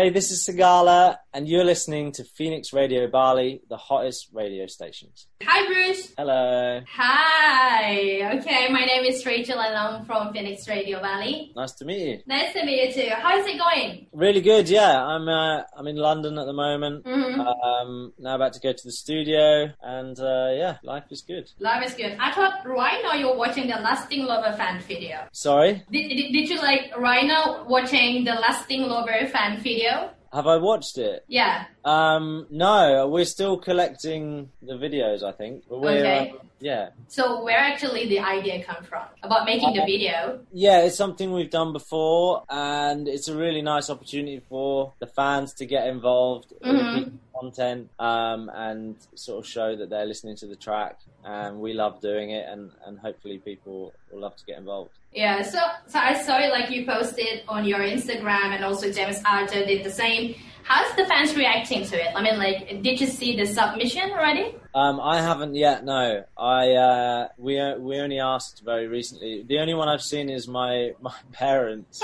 [0.00, 5.26] Hey, this is Sigala, and you're listening to Phoenix Radio Bali, the hottest radio stations.
[5.42, 6.14] Hi, Bruce.
[6.16, 6.80] Hello.
[6.90, 8.38] Hi.
[8.38, 11.52] Okay, my name is Rachel, and I'm from Phoenix Radio Bali.
[11.54, 12.18] Nice to meet you.
[12.26, 13.10] Nice to meet you too.
[13.14, 14.06] How's it going?
[14.14, 14.70] Really good.
[14.70, 15.28] Yeah, I'm.
[15.28, 17.04] Uh, I'm in London at the moment.
[17.04, 17.38] Mhm.
[17.38, 21.50] Um, now about to go to the studio, and uh, yeah, life is good.
[21.58, 22.16] Life is good.
[22.18, 25.28] I thought right now you're watching the Lasting Lover fan video.
[25.32, 29.89] Sorry, Did, did, did you like right now watching the Lasting Lover fan video?
[30.32, 31.24] Have I watched it?
[31.28, 31.64] Yeah.
[31.84, 35.22] Um, no, we're still collecting the videos.
[35.22, 35.64] I think.
[35.70, 36.30] Okay.
[36.30, 40.40] uh, yeah, So where actually the idea come from about making the video?
[40.52, 45.54] Yeah, it's something we've done before, and it's a really nice opportunity for the fans
[45.54, 50.06] to get involved in the piece of content um, and sort of show that they're
[50.06, 50.98] listening to the track.
[51.24, 54.92] And we love doing it, and, and hopefully people will love to get involved.
[55.12, 55.58] Yeah, so
[55.88, 59.84] so I saw it like you posted on your Instagram and also James Arthur did
[59.84, 60.36] the same.
[60.62, 62.14] How's the fans reacting to it?
[62.14, 64.54] I mean, like, did you see the submission already?
[64.72, 65.84] Um, I haven't yet.
[65.84, 69.42] No, I uh, we we only asked very recently.
[69.42, 72.00] The only one I've seen is my my parents.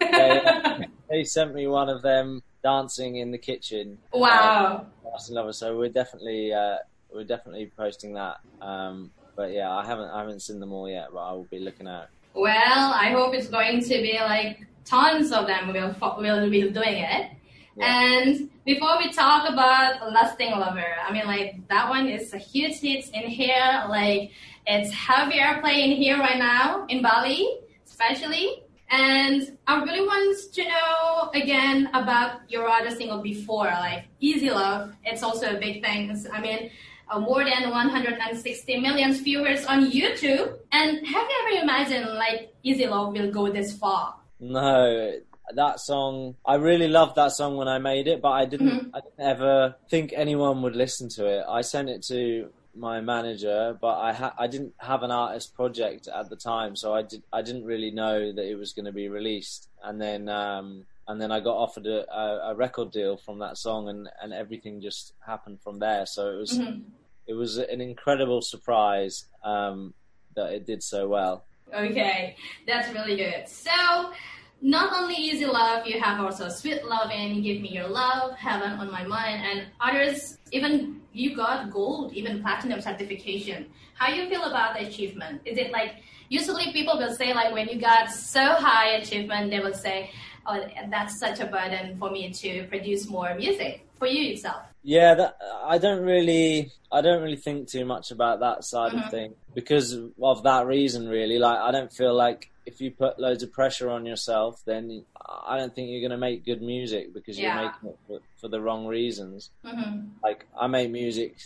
[0.00, 3.98] they, they sent me one of them dancing in the kitchen.
[4.12, 4.86] wow.
[5.04, 5.52] Lasting Lover.
[5.52, 6.76] So we're definitely uh,
[7.12, 8.38] we're definitely posting that.
[8.60, 11.58] Um, but yeah, I haven't I haven't seen them all yet, but I will be
[11.58, 12.08] looking out.
[12.34, 16.62] Well, I hope it's going to be like tons of them will fo- will be
[16.70, 17.32] doing it.
[17.76, 18.02] Yeah.
[18.02, 22.80] And before we talk about Lasting Lover, I mean, like that one is a huge
[22.80, 23.84] hit in here.
[23.88, 24.32] Like
[24.66, 28.62] it's heavy airplay in here right now in Bali, especially.
[28.90, 34.94] And I really want to know again about your other single before, like Easy Love.
[35.04, 36.10] It's also a big thing.
[36.32, 36.70] I mean,
[37.08, 40.58] uh, more than 160 million viewers on YouTube.
[40.72, 44.16] And have you ever imagined like Easy Love will go this far?
[44.40, 45.12] No,
[45.54, 49.00] that song I really loved that song when I made it, but I didn't I
[49.00, 51.44] didn't ever think anyone would listen to it.
[51.48, 56.08] I sent it to my manager, but I ha- I didn't have an artist project
[56.08, 58.92] at the time, so I did I didn't really know that it was going to
[58.92, 59.68] be released.
[59.82, 63.58] And then um, and then I got offered a, a, a record deal from that
[63.58, 66.06] song, and, and everything just happened from there.
[66.06, 66.82] So it was Mhm.
[67.26, 69.94] it was an incredible surprise um,
[70.36, 71.44] that it did so well.
[71.74, 72.36] Okay,
[72.66, 73.48] that's really good.
[73.48, 74.12] So,
[74.60, 78.72] not only Easy Love, you have also Sweet Love and Give Me Your Love, Heaven
[78.72, 80.38] on My Mind, and others.
[80.50, 83.70] Even you got gold, even platinum certification.
[83.94, 85.42] How you feel about the achievement?
[85.44, 85.96] Is it like
[86.28, 90.10] usually people will say like when you got so high achievement, they will say,
[90.46, 90.60] "Oh,
[90.90, 95.34] that's such a burden for me to produce more music." For you yourself, Yeah, that,
[95.64, 99.04] I don't really, I don't really think too much about that side Mhm.
[99.04, 99.92] of things because
[100.22, 101.06] of that reason.
[101.08, 105.04] Really, like I don't feel like if you put loads of pressure on yourself, then
[105.46, 108.48] I don't think you're going to make good music because you're making it for, for
[108.48, 109.50] the wrong reasons.
[109.64, 111.36] hmm Like I make music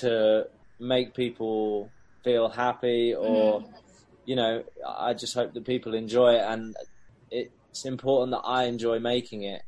[0.00, 0.44] to
[0.80, 1.92] make people
[2.24, 3.68] feel happy, or Mm-hmm.
[4.24, 6.74] you know, I just hope that people enjoy it, and
[7.30, 9.62] it's important that I enjoy making it.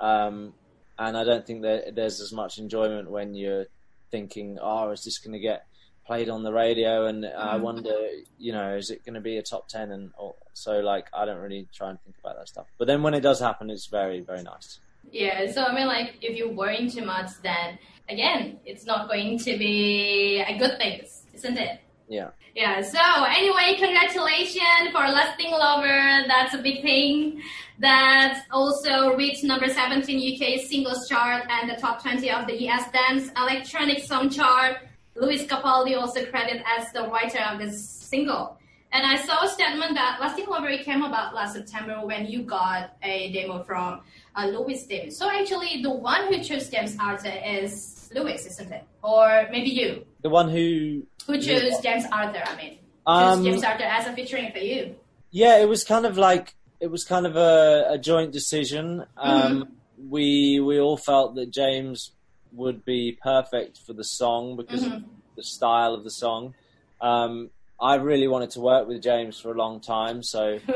[0.00, 0.54] Um,
[0.98, 3.66] and I don't think that there's as much enjoyment when you're
[4.10, 5.62] thinking, "Oh, is this going to get
[6.08, 7.60] played on the radio?" And I Mhm.
[7.60, 7.96] wonder,
[8.38, 9.92] you know, is it going to be a top ten?
[9.92, 12.66] And or, so, like, I don't really try and think about that stuff.
[12.78, 14.80] But then when it does happen, it's very, very nice.
[15.12, 19.38] Yeah, so I mean, like, if you're worrying too much, then again, it's not going
[19.46, 20.96] to be a good thing,
[21.34, 21.80] isn't it?
[22.08, 22.30] Yeah.
[22.54, 22.98] Yeah, so
[23.40, 26.24] anyway, congratulations for Lasting Lover.
[26.26, 27.42] That's a big thing.
[27.78, 32.90] That also reached number 17 UK singles chart and the top 20 of the US
[32.90, 34.87] Dance Electronic Song Chart.
[35.20, 38.56] Lewis Capaldi also credited as the writer of this single.
[38.90, 42.96] And I saw a statement that Lasting Lover came about last September when you got
[43.02, 44.00] a demo from
[44.34, 45.18] uh, Louis Davis.
[45.18, 48.84] So actually, the one who chose James Arthur is Lewis, isn't it?
[49.02, 52.42] Or maybe you, The one who, who chose James Arthur.
[52.46, 54.96] I mean, um, chose James Arthur as a featuring for you.
[55.30, 59.04] yeah, it was kind of like it was kind of a, a joint decision.
[59.18, 59.68] Um,
[59.98, 62.12] We we all felt that James
[62.52, 65.04] would be perfect for the song because Mhm.
[65.38, 66.52] The style of the song.
[67.00, 67.50] Um,
[67.80, 70.58] I really wanted to work with James for a long time, so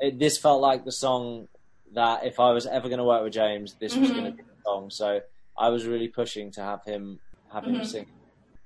[0.00, 1.48] it, this felt like the song
[1.94, 4.14] that if I was ever going to work with James, this was Mhm.
[4.14, 4.88] going to be the song.
[4.90, 5.20] So
[5.58, 7.18] I was really pushing to have him
[7.52, 7.84] have him Mhm.
[7.84, 8.06] sing,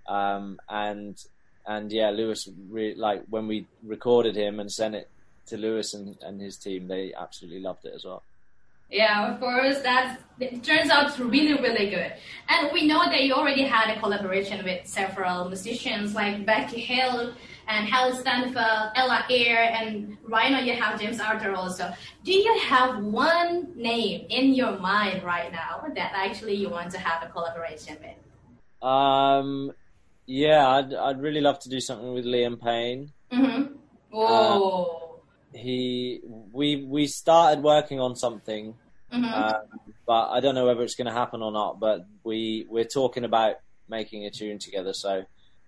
[0.07, 1.17] um, and
[1.67, 5.09] and yeah, Lewis re- like when we recorded him and sent it
[5.47, 8.23] to Lewis and, and his team, they absolutely loved it as well.
[8.91, 9.81] Yeah, of course.
[9.81, 10.21] That
[10.62, 12.12] turns out really, really good.
[12.49, 17.35] And we know that you already had a collaboration with several musicians like Becky Hill
[17.69, 21.93] and Hailee Steinfeld, Ella Eyre, and right now you have James Arthur also.
[22.23, 26.99] Do you have one name in your mind right now that actually you want to
[26.99, 28.89] have a collaboration with?
[28.89, 29.73] Um,
[30.27, 33.12] yeah, I'd I'd really love to do something with Liam Payne.
[33.32, 33.75] Mm-hmm.
[34.11, 35.03] Whoa.
[35.03, 35.06] Uh,
[35.56, 36.20] he
[36.53, 38.75] we we started working on something,
[39.12, 39.25] mm-hmm.
[39.25, 39.62] um,
[40.06, 41.81] but I don't know whether it's going to happen or not.
[41.81, 43.56] But we we're talking about
[43.88, 45.25] making a tune together, so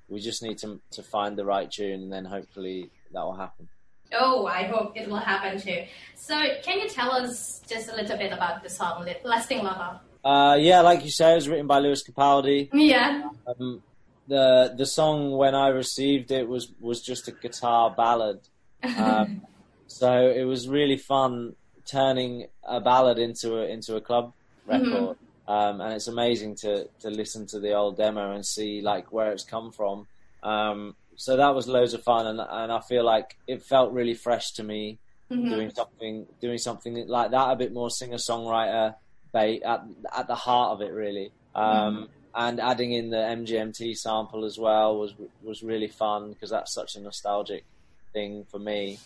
[0.08, 3.68] we just need to to find the right tune, and then hopefully that will happen.
[4.12, 5.84] Oh, I hope it will happen too.
[6.14, 10.00] So, can you tell us just a little bit about the song "Lasting Love"?
[10.24, 12.68] Uh, yeah, like you say, it was written by Lewis Capaldi.
[12.72, 13.28] Yeah.
[13.46, 13.82] Um,
[14.26, 18.40] the the song when I received it was was just a guitar ballad.
[18.96, 19.42] Um,
[19.88, 24.32] so it was really fun turning a ballad into a into a club
[24.66, 25.16] record.
[25.16, 25.52] Mm-hmm.
[25.52, 29.32] Um, and it's amazing to to listen to the old demo and see like where
[29.32, 30.06] it's come from.
[30.42, 34.14] Um, so that was loads of fun, and and I feel like it felt really
[34.14, 34.98] fresh to me
[35.30, 35.50] Mhm.
[35.50, 38.94] doing something doing something like that, a bit more singer songwriter
[39.32, 39.82] bait at
[40.16, 41.32] at the heart of it, really.
[41.54, 45.12] Um, And adding in the MGMT sample as well was
[45.42, 47.64] was really fun because that's such a nostalgic
[48.12, 48.98] thing for me.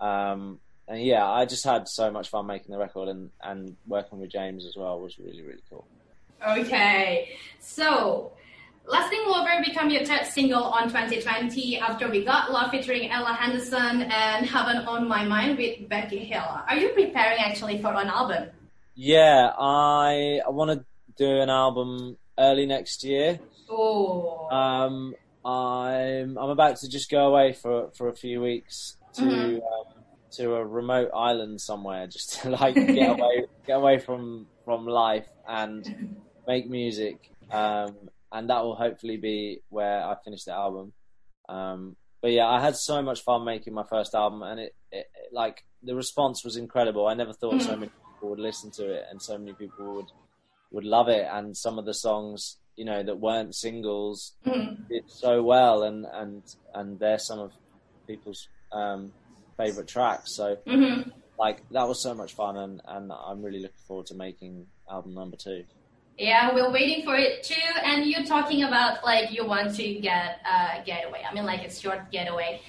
[0.00, 0.58] Um,
[0.88, 4.30] and yeah, I just had so much fun making the record, and and working with
[4.30, 5.86] James as well was really really cool.
[6.46, 7.28] Okay,
[7.60, 8.32] so
[8.86, 14.02] Lasting Lover became your third single on 2020 after we got Love featuring Ella Henderson
[14.02, 16.42] and Heaven on My Mind with Becky Hill.
[16.66, 18.48] Are you preparing actually for an album?
[18.94, 20.84] Yeah, I I want to
[21.16, 23.38] do an album early next year.
[23.68, 25.14] Oh, Um,
[25.44, 29.56] I'm I'm about to just go away for for a few weeks to Mhm.
[29.56, 34.86] um, to a remote island somewhere, just to like get away get away from from
[34.86, 35.88] life and
[36.46, 37.20] make music.
[37.50, 40.92] Um, and that will hopefully be where I finish the album.
[41.48, 45.06] Um, but yeah, I had so much fun making my first album, and it, it,
[45.14, 47.06] it like the response was incredible.
[47.06, 47.80] I never thought so Mhm.
[47.80, 50.10] many people would listen to it, and so many people would
[50.72, 51.26] would love it.
[51.30, 54.76] And some of the songs, you know, that weren't singles Mhm.
[54.88, 57.52] did so well, and and and they're some of
[58.06, 59.12] people's um,
[59.56, 60.36] favorite tracks.
[60.36, 61.12] So Mhm.
[61.38, 65.14] like that was so much fun, and and I'm really looking forward to making album
[65.14, 65.64] number two.
[66.18, 67.54] Yeah, we're waiting for it too.
[67.82, 71.24] And you're talking about like you want to get a getaway.
[71.28, 72.60] I mean, like a short getaway,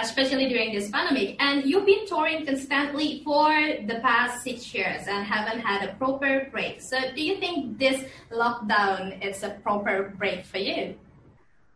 [0.00, 1.36] especially during this pandemic.
[1.42, 3.48] And you've been touring constantly for
[3.88, 6.80] the past six years and haven't had a proper break.
[6.80, 10.94] So, do you think this lockdown is a proper break for you?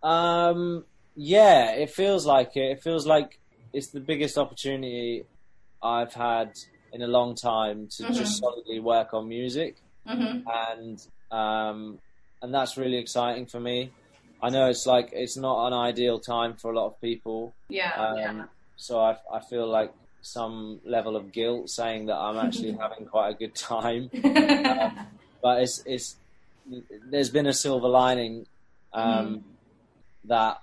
[0.05, 0.85] Um,
[1.17, 2.71] yeah, it feels like it.
[2.71, 3.41] It feels like
[3.77, 5.25] it's the biggest opportunity
[5.83, 6.49] I've had
[6.93, 8.15] in a long time to Mhm.
[8.19, 9.73] just solidly work on music,
[10.09, 10.39] Mm-hmm.
[10.65, 10.99] and
[11.43, 11.99] um,
[12.43, 13.91] and that's really exciting for me.
[14.43, 17.93] I know it's like it's not an ideal time for a lot of people, Yeah.
[18.03, 18.45] um, yeah.
[18.77, 19.93] so I I feel like
[20.23, 24.03] some level of guilt saying that I'm actually having quite a good time.
[25.43, 26.17] but it's it's
[27.11, 28.47] there's been a silver lining
[28.93, 29.45] um,
[30.25, 30.59] that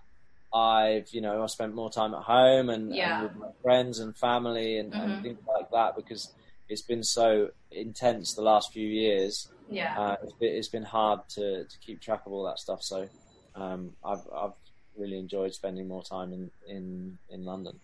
[0.53, 3.21] I've you know I spent more time at home and, Yeah.
[3.21, 5.03] and with my friends and family and, Mhm.
[5.03, 6.31] and things like that because
[6.69, 9.49] it's been so intense the last few years.
[9.69, 9.99] yeah.
[9.99, 12.81] Uh, it's, been, it's been hard to, to keep track of all that stuff.
[12.83, 13.07] So
[13.55, 14.51] um, I've I've
[14.95, 17.79] really enjoyed spending more time in in, in London.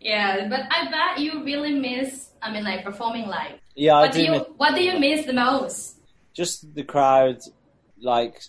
[0.00, 2.30] Yeah, but I bet you really miss.
[2.42, 3.58] I mean, like performing live.
[3.76, 4.18] Yeah, I what do.
[4.18, 5.96] do you miss- What do you miss the most?
[6.34, 7.38] just the crowd,
[8.00, 8.40] like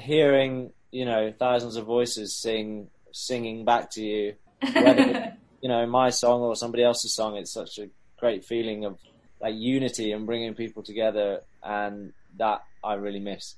[0.00, 4.34] hearing you know thousands of voices sing singing back to you,
[4.74, 7.36] Whether- you know my song or somebody else's song.
[7.36, 8.96] It's such a great feeling of
[9.40, 13.56] like unity and bringing people together, and that I really miss.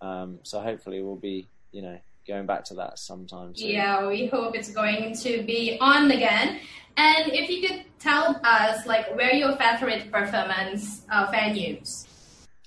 [0.00, 3.54] Um, so hopefully we'll be you know going back to that sometime.
[3.56, 3.70] Soon.
[3.70, 6.60] Yeah, we hope it's going to be on again.
[6.98, 12.06] And if you could tell us, like, where your favorite performance uh, venues,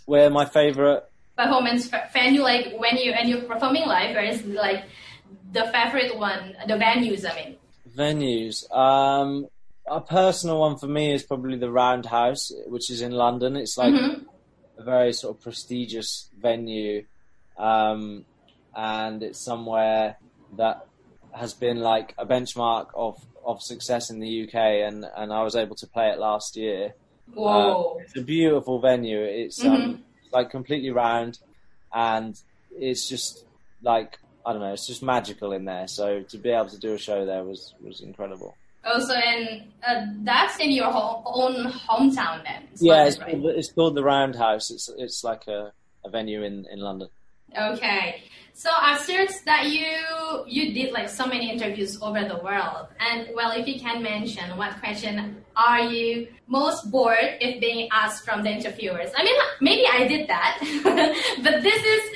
[0.05, 1.03] Where my favorite
[1.37, 4.83] performance venue, like when you and you're performing live, where is like
[5.51, 7.29] the favorite one, the venues?
[7.29, 7.57] I mean,
[7.95, 8.71] venues.
[8.75, 9.47] Um,
[9.89, 13.55] a personal one for me is probably the Roundhouse, which is in London.
[13.55, 14.25] It's like Mhm.
[14.77, 17.05] a very sort of prestigious venue,
[17.57, 18.25] um,
[18.75, 20.17] and it's somewhere
[20.57, 20.77] that
[21.33, 24.83] has been like a benchmark of, of success in the UK.
[24.83, 26.93] And, and I was able to play it last year.
[27.33, 29.21] whoa, It's a beautiful venue.
[29.23, 29.69] It's Mhm.
[29.73, 31.39] um, like completely round,
[31.93, 32.35] and
[32.71, 33.45] it's just
[33.81, 34.73] like I don't know.
[34.73, 35.87] It's just magical in there.
[35.87, 38.55] So to be able to do a show there was was incredible.
[38.83, 42.67] Also, and uh, that's in your ho- own hometown then.
[42.71, 43.31] It's yeah, it's, right?
[43.31, 44.71] called, it's called the Roundhouse.
[44.71, 45.71] It's it's like a,
[46.03, 47.09] a venue in, in London.
[47.55, 48.23] Okay.
[48.53, 53.29] So I've searched that you you did like so many interviews over the world, and
[53.33, 58.43] well, if you can mention, what question are you most bored if being asked from
[58.43, 59.09] the interviewers?
[59.15, 60.59] I mean, maybe I did that,
[61.43, 62.10] but this is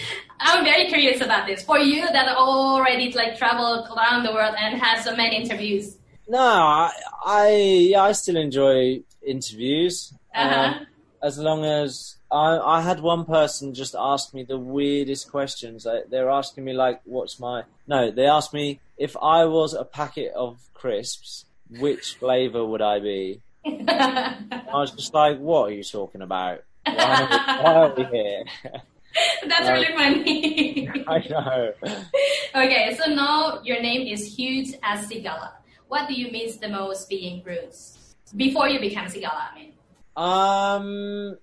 [0.45, 4.79] I'm very curious about this for you that already like traveled around the world and
[4.79, 5.97] had so many interviews.
[6.27, 6.91] No, I,
[7.25, 7.49] I
[7.91, 10.13] yeah, I still enjoy interviews.
[10.33, 10.55] Uh-huh.
[10.55, 10.87] Um,
[11.23, 15.83] as long as I, I had one person just ask me the weirdest questions.
[15.83, 19.83] They, they're asking me like, "What's my?" No, they asked me if I was a
[19.83, 21.45] packet of crisps,
[21.79, 23.41] which flavour would I be?
[23.65, 24.37] I
[24.73, 26.63] was just like, "What are you talking about?
[26.85, 28.43] Why are we, why are we here?"
[29.47, 30.89] That's really funny.
[31.07, 31.71] I know.
[32.55, 35.51] okay, so now your name is huge as Sigala.
[35.87, 38.15] What do you miss the most being Bruce?
[38.35, 39.71] Before you became Sigala, I mean.
[40.17, 41.37] Um,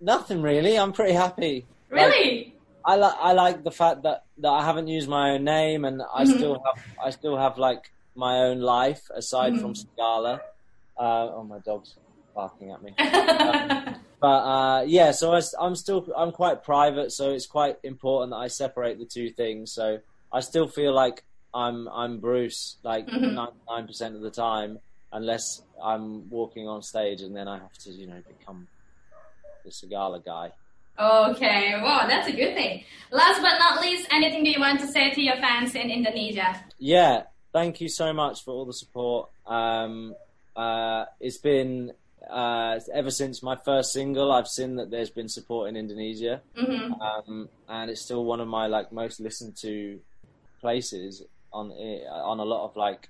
[0.00, 0.78] nothing really.
[0.78, 1.66] I'm pretty happy.
[1.90, 2.54] Like, Really?
[2.84, 6.00] I like I like the fact that, that I haven't used my own name and
[6.14, 6.36] I Mhm.
[6.36, 7.82] still have I still have like
[8.14, 9.84] my own life aside from Mhm.
[9.84, 10.40] Sigala.
[10.96, 11.96] Uh, oh, my dog's
[12.34, 12.94] barking at me.
[14.20, 18.38] But uh, yeah, so I, am still I'm quite private, so it's quite important that
[18.38, 19.72] I separate the two things.
[19.72, 19.98] So
[20.32, 21.22] I still feel like
[21.54, 23.34] I'm I'm Bruce like Mhm.
[23.34, 24.80] 99 percent of the time,
[25.12, 28.66] unless I'm walking on stage and then I have to you know become
[29.64, 30.52] the Sigala guy.
[30.98, 32.82] okay, wow, that's a good thing.
[33.12, 36.60] Last but not least, anything do you want to say to your fans in Indonesia?
[36.80, 37.22] Yeah,
[37.52, 39.30] thank you so much for all the support.
[39.46, 40.14] Um,
[40.56, 41.92] uh, it's been
[42.28, 44.32] uh, ever since my first single.
[44.32, 48.48] I've seen that there's been support in Indonesia, hmm um, and it's still one of
[48.48, 50.00] my like most listened to
[50.60, 51.22] places
[51.52, 53.08] on on a lot of like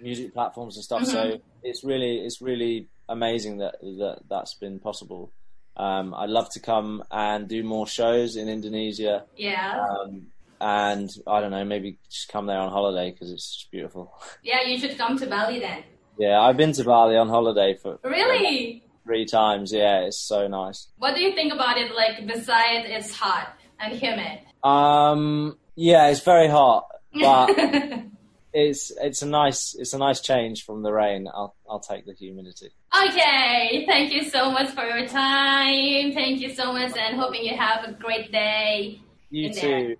[0.00, 1.04] music platforms and stuff.
[1.04, 5.32] So it's really it's really amazing that that that's been possible.
[5.76, 9.24] Um, I'd love to come and do more shows in Indonesia.
[9.36, 9.80] Yeah.
[9.80, 10.26] Um,
[10.60, 14.12] and I don't know, maybe just come there on holiday because it's just beautiful.
[14.42, 15.84] Yeah, you should come to Bali then.
[16.20, 18.84] Yeah, I've been to Bali on holiday for Really?
[19.04, 19.72] three times.
[19.72, 20.88] Yeah, it's so nice.
[20.98, 24.40] What do you think about it, like, besides it's hot and humid?
[24.62, 26.84] Um, yeah, it's very hot,
[27.14, 27.48] but
[28.52, 31.26] it's it's a nice it's a nice change from the rain.
[31.32, 32.68] I'll I'll take the humidity.
[33.06, 36.12] Okay, thank you so much for your time.
[36.12, 39.00] Thank you so much, and hoping you have a great day.
[39.30, 39.60] You too.
[39.60, 39.96] there.